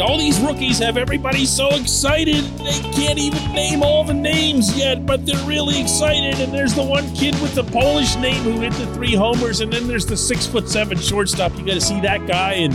all 0.00 0.18
these 0.18 0.38
rookies 0.40 0.78
have 0.78 0.96
everybody 0.96 1.44
so 1.44 1.68
excited 1.70 2.44
they 2.58 2.80
can't 2.92 3.18
even 3.18 3.52
name 3.52 3.82
all 3.82 4.04
the 4.04 4.14
names 4.14 4.76
yet, 4.76 5.06
but 5.06 5.24
they're 5.26 5.46
really 5.46 5.80
excited. 5.80 6.38
And 6.40 6.52
there's 6.52 6.74
the 6.74 6.82
one 6.82 7.12
kid 7.14 7.34
with 7.40 7.54
the 7.54 7.64
Polish 7.64 8.16
name 8.16 8.42
who 8.42 8.60
hit 8.60 8.72
the 8.74 8.86
three 8.94 9.14
homers, 9.14 9.60
and 9.60 9.72
then 9.72 9.86
there's 9.88 10.06
the 10.06 10.16
six 10.16 10.46
foot 10.46 10.68
seven 10.68 10.98
shortstop. 10.98 11.56
You 11.58 11.66
got 11.66 11.74
to 11.74 11.80
see 11.80 12.00
that 12.00 12.26
guy. 12.26 12.52
And 12.54 12.72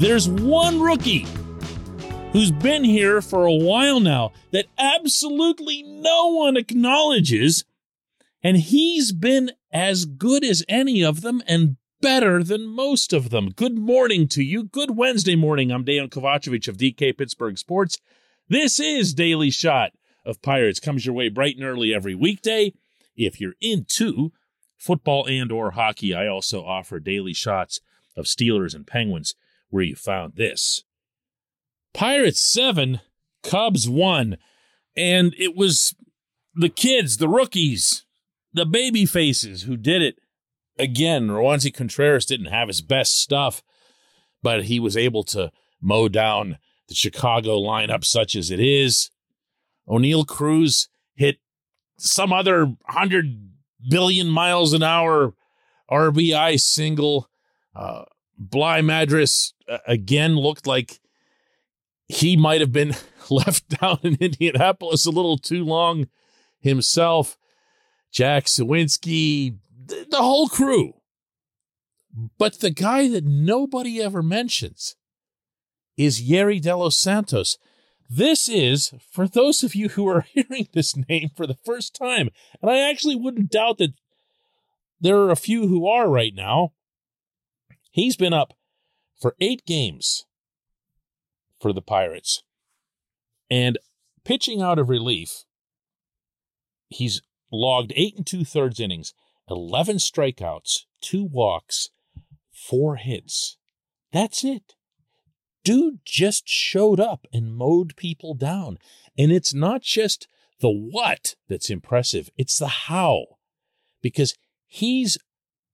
there's 0.00 0.28
one 0.28 0.80
rookie 0.80 1.26
who's 2.32 2.50
been 2.50 2.84
here 2.84 3.20
for 3.20 3.46
a 3.46 3.54
while 3.54 4.00
now 4.00 4.32
that 4.52 4.66
absolutely 4.78 5.82
no 5.82 6.28
one 6.28 6.56
acknowledges, 6.56 7.64
and 8.42 8.56
he's 8.56 9.12
been 9.12 9.52
as 9.72 10.04
good 10.04 10.44
as 10.44 10.64
any 10.68 11.02
of 11.04 11.20
them 11.22 11.42
and 11.46 11.76
better 12.00 12.42
than 12.42 12.66
most 12.66 13.12
of 13.12 13.30
them. 13.30 13.50
Good 13.50 13.76
morning 13.76 14.26
to 14.28 14.42
you. 14.42 14.64
Good 14.64 14.96
Wednesday 14.96 15.36
morning. 15.36 15.70
I'm 15.70 15.84
Dejan 15.84 16.08
Kovacevic 16.08 16.66
of 16.68 16.76
DK 16.76 17.16
Pittsburgh 17.16 17.58
Sports. 17.58 17.98
This 18.48 18.80
is 18.80 19.14
Daily 19.14 19.50
Shot 19.50 19.92
of 20.24 20.42
Pirates. 20.42 20.80
Comes 20.80 21.04
your 21.04 21.14
way 21.14 21.28
bright 21.28 21.56
and 21.56 21.64
early 21.64 21.94
every 21.94 22.14
weekday. 22.14 22.72
If 23.16 23.40
you're 23.40 23.54
into 23.60 24.32
football 24.78 25.26
and 25.26 25.52
or 25.52 25.72
hockey, 25.72 26.14
I 26.14 26.26
also 26.26 26.64
offer 26.64 27.00
daily 27.00 27.34
shots 27.34 27.80
of 28.16 28.24
Steelers 28.24 28.74
and 28.74 28.86
Penguins 28.86 29.34
where 29.68 29.84
you 29.84 29.94
found 29.94 30.36
this. 30.36 30.84
Pirates 31.92 32.44
7, 32.44 33.00
Cubs 33.42 33.88
1. 33.88 34.36
And 34.96 35.34
it 35.38 35.54
was 35.54 35.94
the 36.54 36.68
kids, 36.68 37.18
the 37.18 37.28
rookies, 37.28 38.04
the 38.52 38.66
baby 38.66 39.06
faces 39.06 39.62
who 39.62 39.76
did 39.76 40.02
it 40.02 40.18
again, 40.80 41.28
Roansy 41.28 41.72
Contreras 41.72 42.26
didn't 42.26 42.46
have 42.46 42.68
his 42.68 42.80
best 42.80 43.18
stuff, 43.18 43.62
but 44.42 44.64
he 44.64 44.80
was 44.80 44.96
able 44.96 45.24
to 45.24 45.52
mow 45.80 46.08
down 46.08 46.58
the 46.88 46.94
Chicago 46.94 47.58
lineup 47.58 48.04
such 48.04 48.34
as 48.34 48.50
it 48.50 48.60
is. 48.60 49.10
Oneil 49.88 50.26
Cruz 50.26 50.88
hit 51.14 51.38
some 51.98 52.32
other 52.32 52.64
100 52.64 53.50
billion 53.88 54.28
miles 54.28 54.72
an 54.72 54.82
hour 54.82 55.34
RBI 55.90 56.60
single. 56.60 57.28
Uh, 57.74 58.04
Bligh 58.38 58.80
Madris 58.80 59.52
uh, 59.68 59.78
again 59.86 60.36
looked 60.36 60.66
like 60.66 61.00
he 62.08 62.36
might 62.36 62.60
have 62.60 62.72
been 62.72 62.94
left 63.30 63.80
down 63.80 63.98
in 64.02 64.16
Indianapolis 64.20 65.06
a 65.06 65.10
little 65.10 65.38
too 65.38 65.64
long 65.64 66.08
himself. 66.60 67.36
Jack 68.12 68.46
Suwinski 68.46 69.56
the 70.10 70.18
whole 70.18 70.48
crew. 70.48 70.94
But 72.38 72.60
the 72.60 72.70
guy 72.70 73.08
that 73.08 73.24
nobody 73.24 74.00
ever 74.00 74.22
mentions 74.22 74.96
is 75.96 76.22
Yerry 76.22 76.60
De 76.60 76.76
Los 76.76 76.96
Santos. 76.96 77.58
This 78.08 78.48
is, 78.48 78.92
for 79.10 79.28
those 79.28 79.62
of 79.62 79.74
you 79.74 79.90
who 79.90 80.08
are 80.08 80.22
hearing 80.32 80.68
this 80.72 80.96
name 80.96 81.30
for 81.36 81.46
the 81.46 81.58
first 81.64 81.94
time, 81.94 82.30
and 82.60 82.70
I 82.70 82.78
actually 82.78 83.16
wouldn't 83.16 83.50
doubt 83.50 83.78
that 83.78 83.94
there 85.00 85.16
are 85.18 85.30
a 85.30 85.36
few 85.36 85.68
who 85.68 85.86
are 85.86 86.08
right 86.08 86.34
now, 86.34 86.72
he's 87.90 88.16
been 88.16 88.32
up 88.32 88.54
for 89.20 89.36
eight 89.40 89.64
games 89.66 90.24
for 91.60 91.72
the 91.72 91.82
Pirates. 91.82 92.42
And 93.50 93.78
pitching 94.24 94.62
out 94.62 94.78
of 94.78 94.88
relief, 94.88 95.44
he's 96.88 97.22
logged 97.52 97.92
eight 97.96 98.16
and 98.16 98.26
two 98.26 98.44
thirds 98.44 98.80
innings, 98.80 99.14
11 99.50 99.96
strikeouts, 99.96 100.84
two 101.00 101.24
walks, 101.24 101.90
four 102.52 102.96
hits. 102.96 103.56
That's 104.12 104.44
it. 104.44 104.74
Dude 105.64 106.00
just 106.04 106.48
showed 106.48 107.00
up 107.00 107.26
and 107.32 107.54
mowed 107.54 107.96
people 107.96 108.34
down. 108.34 108.78
And 109.18 109.30
it's 109.30 109.52
not 109.52 109.82
just 109.82 110.26
the 110.60 110.70
what 110.70 111.36
that's 111.48 111.70
impressive, 111.70 112.30
it's 112.36 112.58
the 112.58 112.68
how. 112.68 113.24
Because 114.02 114.34
he's 114.66 115.18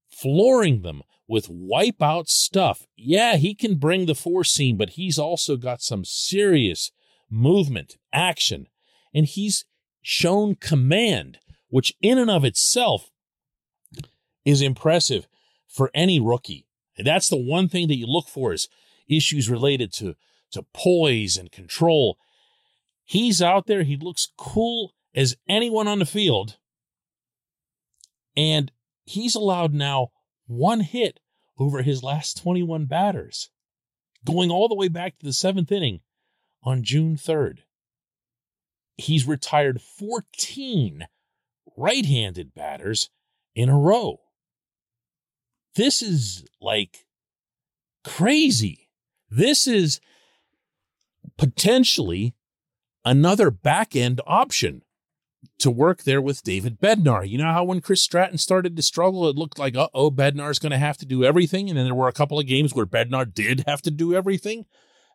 flooring 0.08 0.82
them 0.82 1.02
with 1.28 1.48
wipeout 1.48 2.28
stuff. 2.28 2.86
Yeah, 2.96 3.36
he 3.36 3.54
can 3.54 3.76
bring 3.76 4.06
the 4.06 4.14
four 4.14 4.44
seam, 4.44 4.76
but 4.76 4.90
he's 4.90 5.18
also 5.18 5.56
got 5.56 5.82
some 5.82 6.04
serious 6.04 6.92
movement, 7.30 7.96
action, 8.12 8.66
and 9.12 9.26
he's 9.26 9.64
shown 10.02 10.54
command, 10.54 11.38
which 11.68 11.94
in 12.00 12.18
and 12.18 12.30
of 12.30 12.44
itself 12.44 13.10
is 14.46 14.62
impressive 14.62 15.28
for 15.68 15.90
any 15.92 16.18
rookie. 16.18 16.66
And 16.96 17.06
that's 17.06 17.28
the 17.28 17.36
one 17.36 17.68
thing 17.68 17.88
that 17.88 17.96
you 17.96 18.06
look 18.06 18.28
for 18.28 18.54
is 18.54 18.68
issues 19.08 19.50
related 19.50 19.92
to, 19.94 20.14
to 20.52 20.64
poise 20.72 21.36
and 21.36 21.52
control. 21.52 22.16
He's 23.04 23.42
out 23.42 23.66
there. 23.66 23.82
He 23.82 23.96
looks 23.96 24.32
cool 24.38 24.94
as 25.14 25.36
anyone 25.48 25.88
on 25.88 25.98
the 25.98 26.06
field. 26.06 26.56
And 28.36 28.72
he's 29.04 29.34
allowed 29.34 29.74
now 29.74 30.12
one 30.46 30.80
hit 30.80 31.20
over 31.58 31.82
his 31.82 32.02
last 32.02 32.40
21 32.40 32.86
batters, 32.86 33.50
going 34.24 34.50
all 34.50 34.68
the 34.68 34.74
way 34.74 34.88
back 34.88 35.18
to 35.18 35.26
the 35.26 35.32
seventh 35.32 35.72
inning 35.72 36.00
on 36.62 36.82
June 36.82 37.16
3rd. 37.16 37.60
He's 38.96 39.26
retired 39.26 39.80
14 39.80 41.06
right 41.76 42.06
handed 42.06 42.54
batters 42.54 43.10
in 43.54 43.68
a 43.68 43.78
row. 43.78 44.20
This 45.76 46.02
is 46.02 46.44
like 46.60 47.06
crazy. 48.04 48.88
This 49.30 49.66
is 49.66 50.00
potentially 51.36 52.34
another 53.04 53.50
back 53.50 53.94
end 53.94 54.20
option 54.26 54.82
to 55.58 55.70
work 55.70 56.02
there 56.02 56.20
with 56.20 56.42
David 56.42 56.80
Bednar. 56.80 57.28
You 57.28 57.38
know 57.38 57.52
how 57.52 57.64
when 57.64 57.80
Chris 57.80 58.02
Stratton 58.02 58.38
started 58.38 58.74
to 58.76 58.82
struggle, 58.82 59.28
it 59.28 59.36
looked 59.36 59.58
like, 59.58 59.76
uh 59.76 59.88
oh, 59.94 60.10
Bednar's 60.10 60.58
going 60.58 60.72
to 60.72 60.78
have 60.78 60.96
to 60.98 61.06
do 61.06 61.24
everything. 61.24 61.68
And 61.68 61.78
then 61.78 61.84
there 61.84 61.94
were 61.94 62.08
a 62.08 62.12
couple 62.12 62.38
of 62.38 62.46
games 62.46 62.74
where 62.74 62.86
Bednar 62.86 63.32
did 63.32 63.64
have 63.66 63.82
to 63.82 63.90
do 63.90 64.14
everything. 64.14 64.66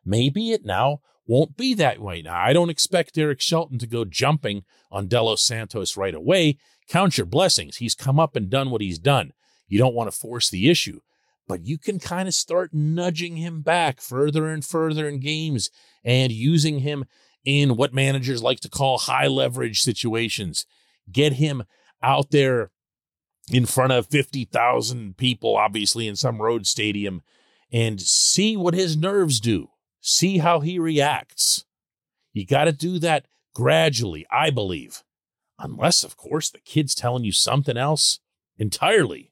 Maybe 0.04 0.52
it 0.52 0.64
now 0.64 1.00
won't 1.26 1.56
be 1.56 1.74
that 1.74 2.00
way. 2.00 2.22
Now, 2.22 2.36
I 2.36 2.52
don't 2.52 2.70
expect 2.70 3.14
Derek 3.14 3.40
Shelton 3.40 3.78
to 3.78 3.86
go 3.86 4.04
jumping 4.04 4.64
on 4.90 5.08
De 5.08 5.20
Los 5.22 5.42
Santos 5.42 5.96
right 5.96 6.14
away. 6.14 6.58
Count 6.88 7.18
your 7.18 7.26
blessings. 7.26 7.76
He's 7.76 7.94
come 7.94 8.18
up 8.18 8.36
and 8.36 8.50
done 8.50 8.70
what 8.70 8.80
he's 8.80 8.98
done. 8.98 9.32
You 9.72 9.78
don't 9.78 9.94
want 9.94 10.12
to 10.12 10.18
force 10.18 10.50
the 10.50 10.68
issue, 10.68 11.00
but 11.48 11.64
you 11.64 11.78
can 11.78 11.98
kind 11.98 12.28
of 12.28 12.34
start 12.34 12.74
nudging 12.74 13.38
him 13.38 13.62
back 13.62 14.02
further 14.02 14.48
and 14.48 14.62
further 14.62 15.08
in 15.08 15.18
games 15.18 15.70
and 16.04 16.30
using 16.30 16.80
him 16.80 17.06
in 17.42 17.76
what 17.76 17.94
managers 17.94 18.42
like 18.42 18.60
to 18.60 18.68
call 18.68 18.98
high 18.98 19.28
leverage 19.28 19.80
situations. 19.80 20.66
Get 21.10 21.32
him 21.32 21.62
out 22.02 22.32
there 22.32 22.70
in 23.50 23.64
front 23.64 23.94
of 23.94 24.08
50,000 24.08 25.16
people, 25.16 25.56
obviously 25.56 26.06
in 26.06 26.16
some 26.16 26.42
road 26.42 26.66
stadium, 26.66 27.22
and 27.72 27.98
see 27.98 28.58
what 28.58 28.74
his 28.74 28.94
nerves 28.94 29.40
do. 29.40 29.68
See 30.02 30.36
how 30.36 30.60
he 30.60 30.78
reacts. 30.78 31.64
You 32.34 32.44
got 32.44 32.64
to 32.64 32.72
do 32.72 32.98
that 32.98 33.24
gradually, 33.54 34.26
I 34.30 34.50
believe. 34.50 35.02
Unless, 35.58 36.04
of 36.04 36.18
course, 36.18 36.50
the 36.50 36.60
kid's 36.60 36.94
telling 36.94 37.24
you 37.24 37.32
something 37.32 37.78
else 37.78 38.20
entirely. 38.58 39.31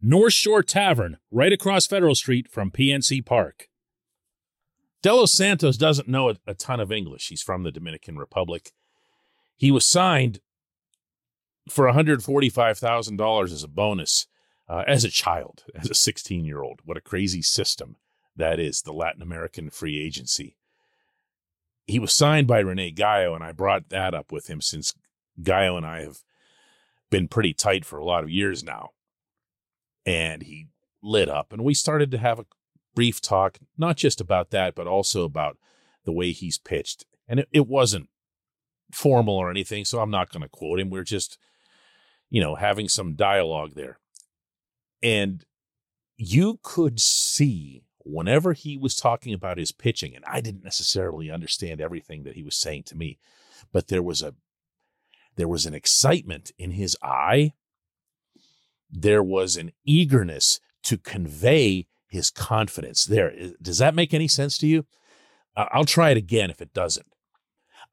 North 0.00 0.34
Shore 0.34 0.62
Tavern, 0.62 1.18
right 1.30 1.52
across 1.52 1.86
Federal 1.86 2.14
Street 2.14 2.48
from 2.50 2.70
PNC 2.70 3.24
Park. 3.24 3.68
De 5.02 5.14
Los 5.14 5.32
Santos 5.32 5.76
doesn't 5.76 6.08
know 6.08 6.30
a, 6.30 6.36
a 6.46 6.54
ton 6.54 6.80
of 6.80 6.92
English. 6.92 7.28
He's 7.28 7.42
from 7.42 7.62
the 7.62 7.72
Dominican 7.72 8.18
Republic. 8.18 8.72
He 9.56 9.70
was 9.70 9.86
signed 9.86 10.40
for 11.68 11.86
$145,000 11.86 13.44
as 13.44 13.62
a 13.62 13.68
bonus 13.68 14.26
uh, 14.68 14.84
as 14.86 15.04
a 15.04 15.10
child, 15.10 15.64
as 15.74 15.88
a 15.88 15.94
16 15.94 16.44
year 16.44 16.62
old. 16.62 16.80
What 16.84 16.96
a 16.96 17.02
crazy 17.02 17.42
system 17.42 17.96
that 18.34 18.60
is, 18.60 18.82
the 18.82 18.92
Latin 18.92 19.22
American 19.22 19.70
free 19.70 19.98
agency. 19.98 20.56
He 21.86 21.98
was 21.98 22.12
signed 22.12 22.48
by 22.48 22.58
Rene 22.58 22.92
Gayo, 22.92 23.34
and 23.34 23.44
I 23.44 23.52
brought 23.52 23.88
that 23.90 24.12
up 24.12 24.32
with 24.32 24.50
him 24.50 24.60
since 24.60 24.92
Gayo 25.40 25.76
and 25.76 25.86
I 25.86 26.02
have 26.02 26.18
been 27.10 27.28
pretty 27.28 27.54
tight 27.54 27.84
for 27.84 27.98
a 27.98 28.04
lot 28.04 28.24
of 28.24 28.30
years 28.30 28.64
now 28.64 28.90
and 30.06 30.42
he 30.42 30.68
lit 31.02 31.28
up 31.28 31.52
and 31.52 31.62
we 31.62 31.74
started 31.74 32.10
to 32.12 32.18
have 32.18 32.38
a 32.38 32.46
brief 32.94 33.20
talk, 33.20 33.58
not 33.76 33.96
just 33.96 34.20
about 34.20 34.50
that, 34.50 34.74
but 34.74 34.86
also 34.86 35.24
about 35.24 35.58
the 36.04 36.12
way 36.12 36.32
he's 36.32 36.56
pitched. 36.56 37.04
And 37.28 37.40
it, 37.40 37.48
it 37.52 37.66
wasn't 37.66 38.08
formal 38.92 39.34
or 39.34 39.50
anything, 39.50 39.84
so 39.84 40.00
I'm 40.00 40.10
not 40.10 40.30
going 40.30 40.42
to 40.42 40.48
quote 40.48 40.80
him. 40.80 40.90
We're 40.90 41.02
just, 41.02 41.38
you 42.30 42.40
know, 42.40 42.54
having 42.54 42.88
some 42.88 43.14
dialogue 43.14 43.72
there. 43.74 43.98
And 45.02 45.44
you 46.16 46.58
could 46.62 47.00
see 47.00 47.82
whenever 47.98 48.52
he 48.52 48.76
was 48.76 48.94
talking 48.94 49.34
about 49.34 49.58
his 49.58 49.72
pitching, 49.72 50.14
and 50.14 50.24
I 50.24 50.40
didn't 50.40 50.64
necessarily 50.64 51.30
understand 51.30 51.80
everything 51.80 52.22
that 52.22 52.34
he 52.34 52.42
was 52.42 52.56
saying 52.56 52.84
to 52.84 52.96
me, 52.96 53.18
but 53.72 53.88
there 53.88 54.02
was 54.02 54.22
a 54.22 54.34
there 55.36 55.48
was 55.48 55.66
an 55.66 55.74
excitement 55.74 56.52
in 56.56 56.70
his 56.70 56.96
eye. 57.02 57.52
There 58.90 59.22
was 59.22 59.56
an 59.56 59.72
eagerness 59.84 60.60
to 60.84 60.96
convey 60.96 61.86
his 62.08 62.30
confidence. 62.30 63.04
There, 63.04 63.32
does 63.60 63.78
that 63.78 63.94
make 63.94 64.14
any 64.14 64.28
sense 64.28 64.58
to 64.58 64.66
you? 64.66 64.86
I'll 65.56 65.84
try 65.84 66.10
it 66.10 66.16
again 66.16 66.50
if 66.50 66.60
it 66.60 66.74
doesn't. 66.74 67.06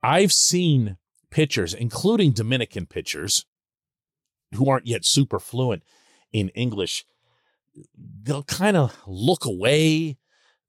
I've 0.02 0.34
seen 0.34 0.98
pitchers, 1.32 1.74
including 1.74 2.32
Dominican 2.32 2.86
pitchers, 2.86 3.46
who 4.54 4.70
aren't 4.70 4.88
yet 4.88 5.06
super 5.06 5.40
fluent 5.40 5.84
in 6.32 6.50
English, 6.50 7.06
they'll 8.22 8.44
kind 8.44 8.78
of 8.78 8.96
look 9.08 9.46
away. 9.46 10.18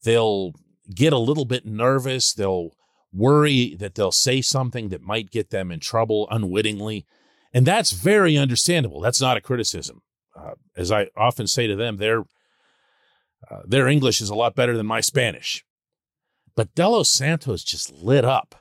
They'll 0.05 0.53
get 0.95 1.13
a 1.13 1.19
little 1.19 1.45
bit 1.45 1.67
nervous. 1.67 2.33
They'll 2.33 2.71
worry 3.13 3.75
that 3.77 3.95
they'll 3.95 4.13
say 4.13 4.41
something 4.41 4.89
that 4.89 5.03
might 5.03 5.31
get 5.31 5.51
them 5.51 5.71
in 5.71 5.81
trouble 5.81 6.29
unwittingly. 6.31 7.07
And 7.53 7.67
that's 7.67 7.93
very 7.93 8.37
understandable. 8.37 9.01
That's 9.01 9.21
not 9.21 9.37
a 9.37 9.41
criticism. 9.41 10.03
Uh, 10.37 10.55
as 10.77 10.91
I 10.91 11.09
often 11.17 11.47
say 11.47 11.67
to 11.67 11.77
them, 11.77 11.97
their, 11.97 12.25
uh, 13.51 13.61
their 13.65 13.89
English 13.89 14.21
is 14.21 14.31
a 14.31 14.35
lot 14.35 14.55
better 14.55 14.77
than 14.77 14.87
my 14.87 15.01
Spanish. 15.01 15.65
But 16.57 16.75
De 16.75 16.89
Los 16.89 17.11
Santos 17.11 17.65
just 17.65 17.93
lit 17.93 18.25
up. 18.25 18.55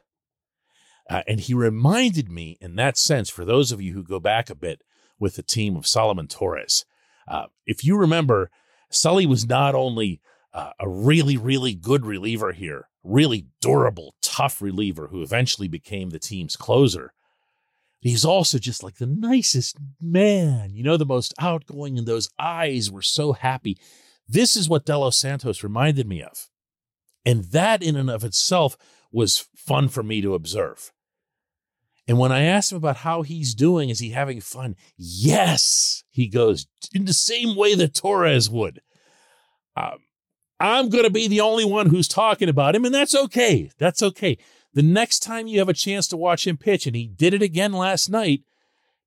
Uh, 1.10 1.22
and 1.28 1.40
he 1.40 1.54
reminded 1.54 2.30
me, 2.30 2.58
in 2.62 2.76
that 2.76 2.98
sense, 2.98 3.30
for 3.30 3.44
those 3.44 3.72
of 3.72 3.82
you 3.82 3.94
who 3.94 4.04
go 4.04 4.20
back 4.20 4.50
a 4.50 4.56
bit 4.56 4.82
with 5.20 5.36
the 5.36 5.44
team 5.44 5.76
of 5.76 5.88
Salomon 5.88 6.28
Torres, 6.28 6.86
uh, 7.28 7.48
if 7.66 7.84
you 7.84 7.98
remember, 7.98 8.50
Sully 8.90 9.26
was 9.26 9.48
not 9.48 9.76
only 9.76 10.22
uh, 10.54 10.72
a 10.80 10.88
really, 10.88 11.38
really 11.38 11.74
good 11.74 12.06
reliever 12.06 12.52
here, 12.54 12.90
really 13.04 13.48
durable, 13.60 14.16
tough 14.22 14.62
reliever 14.62 15.08
who 15.08 15.22
eventually 15.22 15.68
became 15.68 16.10
the 16.10 16.20
team's 16.20 16.56
closer. 16.56 17.14
He's 18.04 18.26
also 18.26 18.58
just 18.58 18.84
like 18.84 18.96
the 18.96 19.06
nicest 19.06 19.78
man, 20.02 20.76
you 20.76 20.84
know, 20.84 20.98
the 20.98 21.06
most 21.06 21.34
outgoing, 21.40 21.98
and 21.98 22.06
those 22.06 22.30
eyes 22.38 22.92
were 22.92 23.02
so 23.02 23.32
happy. 23.32 23.78
This 24.28 24.58
is 24.58 24.68
what 24.68 24.86
De 24.86 24.98
Los 24.98 25.18
Santos 25.18 25.64
reminded 25.64 26.06
me 26.06 26.22
of. 26.22 26.50
And 27.26 27.46
that, 27.46 27.82
in 27.82 27.96
and 27.96 28.10
of 28.10 28.26
itself, 28.26 28.76
was 29.10 29.48
fun 29.56 29.88
for 29.88 30.04
me 30.04 30.20
to 30.20 30.34
observe. 30.34 30.92
And 32.06 32.18
when 32.18 32.34
I 32.34 32.44
asked 32.44 32.74
him 32.74 32.78
about 32.78 32.98
how 32.98 33.22
he's 33.22 33.56
doing, 33.56 33.88
is 33.88 34.00
he 34.00 34.10
having 34.10 34.42
fun? 34.42 34.76
Yes, 34.98 36.04
he 36.10 36.28
goes 36.28 36.68
in 36.94 37.06
the 37.06 37.14
same 37.14 37.56
way 37.56 37.74
that 37.74 37.94
Torres 37.94 38.50
would. 38.50 38.82
Um, 39.78 40.00
I'm 40.60 40.90
going 40.90 41.06
to 41.06 41.10
be 41.10 41.30
the 41.30 41.40
only 41.40 41.64
one 41.64 41.88
who's 41.88 42.10
talking 42.10 42.50
about 42.50 42.76
him, 42.76 42.84
and 42.84 42.94
that's 42.94 43.16
okay. 43.16 43.72
That's 43.78 44.04
okay. 44.04 44.38
The 44.74 44.84
next 44.84 45.20
time 45.20 45.48
you 45.48 45.60
have 45.60 45.70
a 45.70 45.74
chance 45.74 46.08
to 46.08 46.18
watch 46.18 46.48
him 46.48 46.58
pitch, 46.58 46.88
and 46.88 46.96
he 46.96 47.08
did 47.08 47.34
it 47.34 47.42
again 47.42 47.74
last 47.74 48.10
night, 48.10 48.42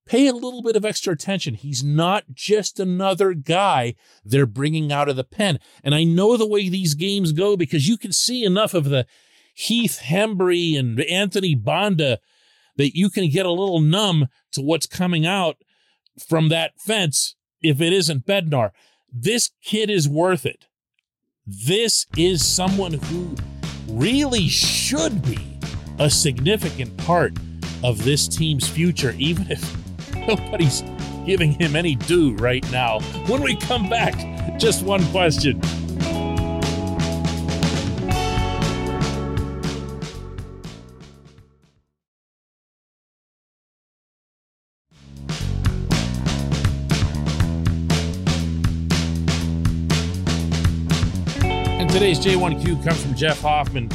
pay 0.06 0.28
a 0.28 0.32
little 0.32 0.62
bit 0.62 0.76
of 0.76 0.84
extra 0.84 1.12
attention. 1.12 1.54
He's 1.54 1.82
not 1.82 2.24
just 2.32 2.78
another 2.78 3.34
guy 3.34 3.94
they're 4.24 4.46
bringing 4.46 4.92
out 4.92 5.08
of 5.08 5.16
the 5.16 5.24
pen. 5.24 5.58
And 5.82 5.94
I 5.94 6.04
know 6.04 6.36
the 6.36 6.46
way 6.46 6.68
these 6.68 6.94
games 6.94 7.32
go 7.32 7.56
because 7.56 7.88
you 7.88 7.98
can 7.98 8.12
see 8.12 8.44
enough 8.44 8.74
of 8.74 8.84
the 8.84 9.06
Heath 9.54 10.00
Hembree 10.04 10.78
and 10.78 11.00
Anthony 11.00 11.54
Banda 11.54 12.20
that 12.76 12.96
you 12.96 13.10
can 13.10 13.28
get 13.30 13.46
a 13.46 13.50
little 13.50 13.80
numb 13.80 14.28
to 14.52 14.60
what's 14.60 14.86
coming 14.86 15.26
out 15.26 15.56
from 16.28 16.48
that 16.50 16.72
fence 16.78 17.34
if 17.62 17.80
it 17.80 17.92
isn't 17.92 18.26
Bednar. 18.26 18.70
This 19.12 19.50
kid 19.64 19.90
is 19.90 20.08
worth 20.08 20.46
it. 20.46 20.66
This 21.46 22.06
is 22.16 22.46
someone 22.46 22.94
who 22.94 23.34
really 23.88 24.48
should 24.48 25.22
be 25.22 25.56
a 25.98 26.10
significant 26.10 26.96
part 26.98 27.32
of 27.82 28.04
this 28.04 28.28
team's 28.28 28.69
future, 28.69 29.14
even 29.19 29.50
if 29.50 30.16
nobody's 30.26 30.82
giving 31.25 31.52
him 31.52 31.75
any 31.75 31.94
due 31.94 32.34
right 32.37 32.69
now. 32.70 33.00
When 33.26 33.43
we 33.43 33.56
come 33.56 33.88
back, 33.88 34.14
just 34.58 34.84
one 34.84 35.04
question. 35.06 35.60
And 51.78 51.90
Today's 51.90 52.19
J1Q 52.19 52.84
comes 52.84 53.02
from 53.02 53.14
Jeff 53.14 53.40
Hoffman, 53.40 53.90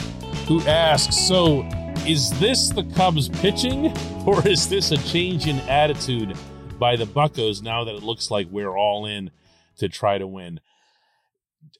who 0.47 0.61
asks 0.61 1.15
So, 1.15 1.67
is 2.07 2.31
this 2.39 2.69
the 2.69 2.83
Cubs 2.95 3.29
pitching, 3.29 3.95
or 4.25 4.45
is 4.47 4.67
this 4.67 4.91
a 4.91 4.97
change 4.97 5.47
in 5.47 5.59
attitude 5.61 6.35
by 6.79 6.95
the 6.95 7.05
Buckos 7.05 7.61
now 7.61 7.83
that 7.83 7.95
it 7.95 8.03
looks 8.03 8.31
like 8.31 8.47
we're 8.49 8.75
all 8.75 9.05
in 9.05 9.31
to 9.77 9.87
try 9.87 10.17
to 10.17 10.25
win? 10.25 10.59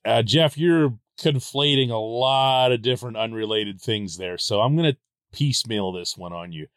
Uh, 0.05 0.21
Jeff, 0.21 0.57
you're 0.57 0.97
conflating 1.19 1.89
a 1.89 1.97
lot 1.97 2.71
of 2.71 2.81
different 2.81 3.17
unrelated 3.17 3.81
things 3.81 4.17
there. 4.17 4.37
So, 4.37 4.61
I'm 4.61 4.75
going 4.75 4.93
to 4.93 4.97
piecemeal 5.31 5.91
this 5.91 6.17
one 6.17 6.33
on 6.33 6.51
you. 6.51 6.67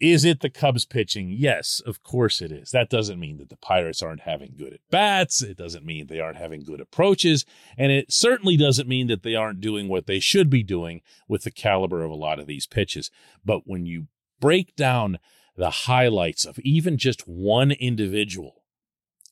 Is 0.00 0.24
it 0.24 0.40
the 0.40 0.48
Cubs 0.48 0.86
pitching? 0.86 1.28
Yes, 1.30 1.82
of 1.84 2.02
course 2.02 2.40
it 2.40 2.50
is. 2.50 2.70
That 2.70 2.88
doesn't 2.88 3.20
mean 3.20 3.36
that 3.36 3.50
the 3.50 3.56
Pirates 3.56 4.02
aren't 4.02 4.22
having 4.22 4.54
good 4.56 4.72
at 4.72 4.80
bats. 4.90 5.42
It 5.42 5.58
doesn't 5.58 5.84
mean 5.84 6.06
they 6.06 6.20
aren't 6.20 6.38
having 6.38 6.64
good 6.64 6.80
approaches. 6.80 7.44
And 7.76 7.92
it 7.92 8.10
certainly 8.10 8.56
doesn't 8.56 8.88
mean 8.88 9.08
that 9.08 9.22
they 9.22 9.34
aren't 9.34 9.60
doing 9.60 9.88
what 9.88 10.06
they 10.06 10.18
should 10.18 10.48
be 10.48 10.62
doing 10.62 11.02
with 11.28 11.42
the 11.42 11.50
caliber 11.50 12.02
of 12.02 12.10
a 12.10 12.14
lot 12.14 12.38
of 12.38 12.46
these 12.46 12.66
pitches. 12.66 13.10
But 13.44 13.66
when 13.66 13.84
you 13.84 14.06
break 14.40 14.74
down 14.74 15.18
the 15.54 15.70
highlights 15.70 16.46
of 16.46 16.58
even 16.60 16.96
just 16.96 17.28
one 17.28 17.70
individual 17.72 18.62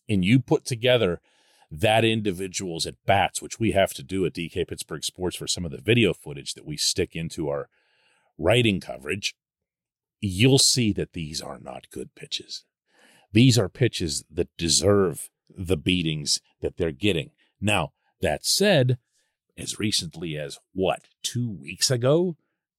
and 0.07 0.23
you 0.23 0.39
put 0.39 0.67
together 0.67 1.23
that 1.71 2.05
individual's 2.05 2.85
at 2.87 3.03
bats, 3.07 3.41
which 3.41 3.59
we 3.59 3.73
have 3.73 3.95
to 3.95 4.03
do 4.03 4.27
at 4.27 4.35
DK 4.35 4.69
Pittsburgh 4.69 5.05
Sports 5.05 5.37
for 5.37 5.47
some 5.47 5.65
of 5.65 5.71
the 5.71 5.81
video 5.81 6.13
footage 6.13 6.53
that 6.55 6.67
we 6.67 6.77
stick 6.77 7.17
into 7.17 7.49
our 7.49 7.71
writing 8.37 8.81
coverage 8.81 9.35
you'll 10.21 10.59
see 10.59 10.93
that 10.93 11.13
these 11.13 11.41
are 11.41 11.59
not 11.59 11.91
good 11.91 12.15
pitches. 12.15 12.65
These 13.33 13.59
are 13.59 13.69
pitches 13.69 14.25
that 14.31 14.57
deserve 14.57 15.29
the 15.57 15.77
beatings 15.77 16.41
that 16.61 16.77
they're 16.77 16.93
getting. 16.93 17.31
Now, 17.61 17.93
that 18.21 18.45
said, 18.45 18.99
as 19.57 19.79
recently 19.79 20.37
as 20.37 20.59
what, 20.73 21.03
two 21.23 21.51
weeks 21.51 21.91
ago, 21.91 22.37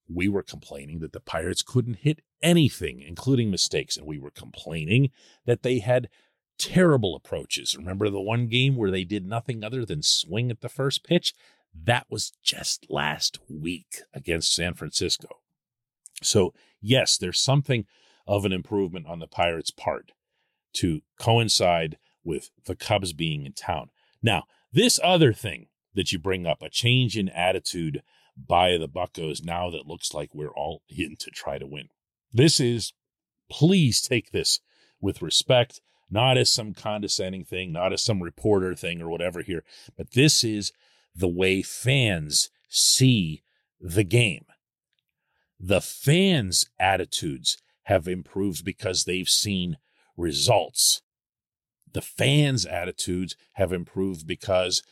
we 0.08 0.28
were 0.28 0.44
complaining 0.44 1.00
that 1.00 1.14
the 1.14 1.20
Pirates 1.20 1.62
couldn't 1.62 2.00
hit 2.00 2.22
anything, 2.42 3.02
including 3.02 3.52
mistakes. 3.52 3.96
And 3.96 4.08
we 4.08 4.20
were 4.20 4.32
complaining 4.32 5.12
that 5.46 5.64
they 5.64 5.80
had 5.80 6.10
terrible 6.58 7.16
approaches. 7.16 7.76
Remember 7.78 8.10
the 8.10 8.20
one 8.20 8.48
game 8.48 8.76
where 8.76 8.92
they 8.92 9.04
did 9.04 9.26
nothing 9.26 9.64
other 9.64 9.86
than 9.86 10.02
swing 10.02 10.50
at 10.50 10.62
the 10.62 10.70
first 10.70 11.04
pitch? 11.04 11.34
That 11.74 12.08
was 12.10 12.34
just 12.44 12.88
last 12.90 13.40
week 13.48 14.02
against 14.14 14.54
San 14.54 14.74
Francisco. 14.74 15.40
So, 16.22 16.54
yes, 16.82 17.18
there's 17.18 17.40
something 17.40 17.86
of 18.28 18.46
an 18.46 18.52
improvement 18.52 19.08
on 19.08 19.20
the 19.20 19.28
Pirates' 19.28 19.72
part 19.72 20.12
to 20.74 21.02
coincide 21.20 21.98
with 22.24 22.52
the 22.66 22.76
Cubs 22.76 23.14
being 23.14 23.46
in 23.46 23.54
town. 23.54 23.90
Now, 24.22 24.44
this 24.72 25.00
other 25.04 25.34
thing 25.34 25.68
that 25.96 26.12
you 26.12 26.20
bring 26.20 26.46
up, 26.46 26.62
a 26.62 26.70
change 26.70 27.18
in 27.18 27.30
attitude 27.30 28.04
by 28.38 28.78
the 28.78 28.88
Buckos 28.88 29.44
now 29.44 29.70
that 29.70 29.88
looks 29.88 30.14
like 30.14 30.34
we're 30.34 30.54
all 30.54 30.84
in 30.90 31.16
to 31.20 31.32
try 31.32 31.58
to 31.58 31.68
win. 31.68 31.90
This 32.32 32.60
is, 32.60 32.94
please 33.50 34.02
take 34.02 34.32
this 34.32 34.60
with 35.02 35.22
respect, 35.22 35.82
not 36.10 36.38
as 36.38 36.52
some 36.52 36.74
condescending 36.74 37.46
thing, 37.46 37.72
not 37.72 37.94
as 37.94 38.04
some 38.04 38.22
reporter 38.22 38.76
thing 38.76 39.02
or 39.02 39.10
whatever 39.10 39.42
here, 39.42 39.64
but 39.98 40.12
this 40.12 40.44
is 40.44 40.72
the 41.16 41.28
way 41.28 41.62
fans 41.62 42.50
see 42.70 43.42
the 43.82 44.04
game 44.04 44.46
the 45.60 45.82
fans' 45.82 46.70
attitudes 46.80 47.58
have 47.84 48.08
improved 48.08 48.64
because 48.64 49.04
they've 49.04 49.28
seen 49.28 49.78
results. 50.16 51.02
The 51.92 52.02
fans' 52.02 52.66
attitudes 52.66 53.36
have 53.54 53.74
improved 53.74 54.28
because 54.28 54.84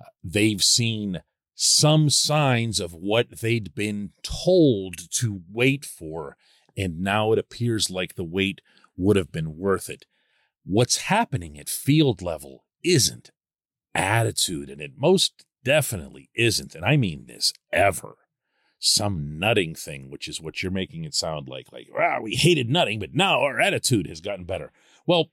uh, 0.00 0.04
they've 0.22 0.62
seen 0.62 1.22
some 1.54 2.10
signs 2.10 2.80
of 2.80 2.92
what 2.92 3.40
they'd 3.40 3.74
been 3.74 4.10
told 4.22 5.10
to 5.10 5.42
wait 5.50 5.84
for, 5.84 6.36
and 6.76 7.00
now 7.00 7.32
it 7.32 7.38
appears 7.38 7.90
like 7.90 8.14
the 8.14 8.24
wait 8.24 8.60
would 8.96 9.16
have 9.16 9.32
been 9.32 9.56
worth 9.56 9.88
it. 9.88 10.04
What's 10.64 10.96
happening 10.96 11.58
at 11.58 11.68
field 11.68 12.22
level 12.22 12.64
isn't 12.82 13.30
attitude, 13.94 14.68
and 14.68 14.80
it 14.80 14.92
most 14.96 15.44
definitely 15.64 16.30
isn't, 16.34 16.74
and 16.74 16.84
I 16.84 16.96
mean 16.96 17.26
this 17.26 17.52
ever, 17.72 18.16
some 18.84 19.38
Nutting 19.38 19.74
thing, 19.74 20.10
which 20.10 20.28
is 20.28 20.40
what 20.40 20.62
you're 20.62 20.72
making 20.72 21.04
it 21.04 21.14
sound 21.14 21.48
like. 21.48 21.72
Like, 21.72 21.88
wow, 21.92 22.20
we 22.22 22.34
hated 22.34 22.68
Nutting, 22.68 23.00
but 23.00 23.14
now 23.14 23.40
our 23.40 23.60
attitude 23.60 24.06
has 24.08 24.20
gotten 24.20 24.44
better. 24.44 24.72
Well, 25.06 25.30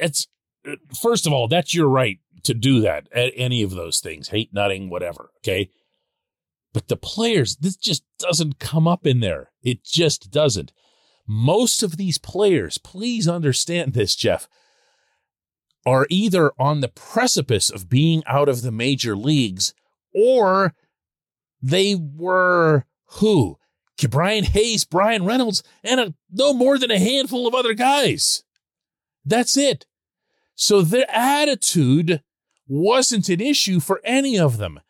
that's 0.00 0.28
uh, 0.66 0.76
first 1.02 1.26
of 1.26 1.32
all, 1.32 1.48
that's 1.48 1.74
your 1.74 1.88
right 1.88 2.18
to 2.44 2.54
do 2.54 2.80
that 2.80 3.08
at 3.12 3.32
any 3.34 3.62
of 3.62 3.72
those 3.72 4.00
things, 4.00 4.28
hate 4.28 4.54
Nutting, 4.54 4.88
whatever. 4.88 5.30
Okay. 5.38 5.70
But 6.72 6.86
the 6.86 6.96
players, 6.96 7.56
this 7.56 7.76
just 7.76 8.04
doesn't 8.18 8.60
come 8.60 8.86
up 8.86 9.04
in 9.04 9.18
there. 9.20 9.50
It 9.62 9.84
just 9.84 10.30
doesn't. 10.30 10.72
Most 11.26 11.82
of 11.82 11.96
these 11.96 12.18
players, 12.18 12.78
please 12.78 13.26
understand 13.26 13.92
this, 13.92 14.14
Jeff, 14.14 14.48
are 15.84 16.06
either 16.08 16.52
on 16.58 16.80
the 16.80 16.88
precipice 16.88 17.70
of 17.70 17.88
being 17.88 18.22
out 18.26 18.48
of 18.48 18.62
the 18.62 18.70
major 18.70 19.16
leagues 19.16 19.74
or 20.14 20.74
they 21.62 21.94
were 21.94 22.84
who? 23.06 23.56
Brian 24.08 24.44
Hayes, 24.44 24.84
Bryan 24.84 25.26
Reynolds, 25.26 25.62
and 25.84 26.00
a, 26.00 26.14
no 26.32 26.54
more 26.54 26.78
than 26.78 26.90
a 26.90 26.98
handful 26.98 27.46
of 27.46 27.54
other 27.54 27.74
guys. 27.74 28.44
That's 29.24 29.56
it. 29.56 29.86
So 30.54 30.82
their 30.82 31.04
attitude 31.10 32.22
wasn't 32.66 33.28
an 33.28 33.40
issue 33.40 33.80
for 33.80 34.00
any 34.04 34.38
of 34.38 34.58
them. 34.58 34.80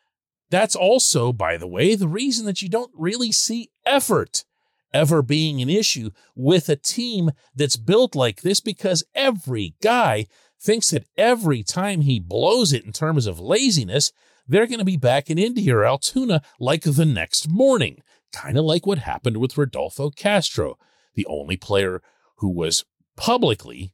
That's 0.51 0.77
also, 0.77 1.33
by 1.33 1.57
the 1.57 1.67
way, 1.67 1.95
the 1.95 2.09
reason 2.09 2.47
that 2.47 2.61
you 2.61 2.69
don't 2.69 2.93
really 2.95 3.33
see 3.33 3.71
effort 3.87 4.45
ever 4.93 5.23
being 5.23 5.63
an 5.63 5.71
issue 5.71 6.11
with 6.35 6.69
a 6.69 6.77
team 6.77 7.31
that's 7.55 7.77
built 7.77 8.15
like 8.17 8.43
this 8.43 8.61
because 8.61 9.05
every 9.15 9.75
guy 9.81 10.27
thinks 10.61 10.91
that 10.91 11.07
every 11.17 11.63
time 11.63 12.03
he 12.03 12.19
blows 12.19 12.73
it 12.73 12.85
in 12.85 12.93
terms 12.93 13.27
of 13.27 13.39
laziness, 13.39 14.13
they're 14.51 14.67
going 14.67 14.81
to 14.81 14.85
be 14.85 14.97
back 14.97 15.31
in 15.31 15.39
Indy 15.39 15.71
or 15.71 15.85
Altoona 15.85 16.43
like 16.59 16.83
the 16.83 17.05
next 17.05 17.49
morning. 17.49 18.03
Kind 18.33 18.59
of 18.59 18.65
like 18.65 18.85
what 18.85 18.99
happened 18.99 19.37
with 19.37 19.57
Rodolfo 19.57 20.11
Castro, 20.11 20.77
the 21.15 21.27
only 21.27 21.57
player 21.57 22.03
who 22.39 22.51
was 22.51 22.85
publicly 23.17 23.93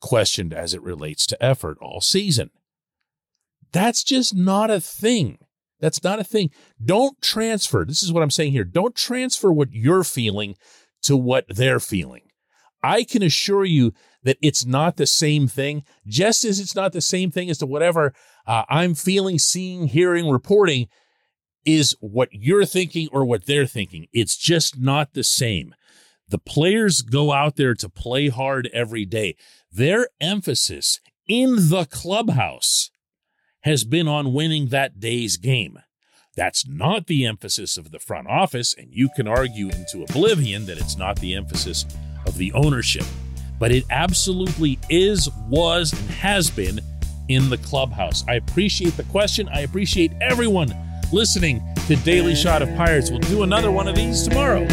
questioned 0.00 0.54
as 0.54 0.72
it 0.72 0.82
relates 0.82 1.26
to 1.26 1.42
effort 1.42 1.76
all 1.80 2.00
season. 2.00 2.50
That's 3.72 4.02
just 4.02 4.34
not 4.34 4.70
a 4.70 4.80
thing. 4.80 5.38
That's 5.78 6.02
not 6.02 6.20
a 6.20 6.24
thing. 6.24 6.50
Don't 6.82 7.20
transfer. 7.20 7.84
This 7.84 8.02
is 8.02 8.12
what 8.12 8.22
I'm 8.22 8.30
saying 8.30 8.52
here. 8.52 8.64
Don't 8.64 8.94
transfer 8.94 9.52
what 9.52 9.72
you're 9.72 10.04
feeling 10.04 10.54
to 11.02 11.16
what 11.16 11.44
they're 11.48 11.80
feeling. 11.80 12.22
I 12.82 13.04
can 13.04 13.22
assure 13.22 13.64
you 13.64 13.92
that 14.24 14.38
it's 14.40 14.64
not 14.64 14.96
the 14.96 15.06
same 15.06 15.48
thing, 15.48 15.84
just 16.06 16.44
as 16.44 16.60
it's 16.60 16.74
not 16.74 16.92
the 16.92 17.00
same 17.00 17.30
thing 17.30 17.50
as 17.50 17.58
to 17.58 17.66
whatever 17.66 18.14
uh, 18.46 18.64
I'm 18.68 18.94
feeling, 18.94 19.38
seeing, 19.38 19.88
hearing, 19.88 20.28
reporting 20.28 20.88
is 21.64 21.96
what 22.00 22.28
you're 22.32 22.64
thinking 22.64 23.08
or 23.12 23.24
what 23.24 23.46
they're 23.46 23.66
thinking. 23.66 24.06
It's 24.12 24.36
just 24.36 24.78
not 24.78 25.14
the 25.14 25.24
same. 25.24 25.74
The 26.28 26.38
players 26.38 27.02
go 27.02 27.32
out 27.32 27.56
there 27.56 27.74
to 27.74 27.88
play 27.88 28.28
hard 28.28 28.68
every 28.72 29.04
day. 29.04 29.36
Their 29.70 30.08
emphasis 30.20 31.00
in 31.28 31.68
the 31.68 31.86
clubhouse 31.90 32.90
has 33.60 33.84
been 33.84 34.08
on 34.08 34.32
winning 34.32 34.68
that 34.68 34.98
day's 34.98 35.36
game. 35.36 35.78
That's 36.34 36.66
not 36.66 37.06
the 37.06 37.26
emphasis 37.26 37.76
of 37.76 37.90
the 37.90 37.98
front 37.98 38.26
office, 38.28 38.74
and 38.76 38.88
you 38.90 39.10
can 39.14 39.28
argue 39.28 39.68
into 39.68 40.02
oblivion 40.02 40.64
that 40.66 40.78
it's 40.78 40.96
not 40.96 41.20
the 41.20 41.34
emphasis 41.34 41.84
of 42.32 42.38
the 42.38 42.52
ownership. 42.54 43.04
But 43.58 43.70
it 43.70 43.84
absolutely 43.90 44.78
is, 44.90 45.28
was, 45.48 45.92
and 45.92 46.10
has 46.10 46.50
been 46.50 46.80
in 47.28 47.48
the 47.48 47.58
clubhouse. 47.58 48.24
I 48.26 48.34
appreciate 48.34 48.96
the 48.96 49.04
question. 49.04 49.48
I 49.48 49.60
appreciate 49.60 50.12
everyone 50.20 50.74
listening 51.12 51.62
to 51.86 51.96
Daily 51.96 52.34
Shot 52.34 52.62
of 52.62 52.74
Pirates. 52.74 53.10
We'll 53.10 53.20
do 53.20 53.42
another 53.42 53.70
one 53.70 53.86
of 53.86 53.94
these 53.94 54.26
tomorrow. 54.26 54.66